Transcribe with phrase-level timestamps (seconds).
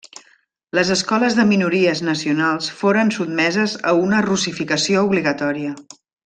[0.77, 5.77] Les escoles de minories nacionals foren sotmeses a una russificació obligatòria.